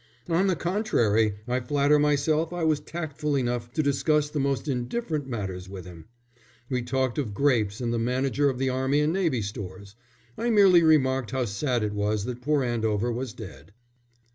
[0.29, 5.27] "On the contrary, I flatter myself I was tactful enough to discuss the most indifferent
[5.27, 6.05] matters with him.
[6.71, 9.93] We talked of grapes and the Manager of the Army and Navy Stores.
[10.39, 13.73] I merely remarked how sad it was that poor Andover was dead."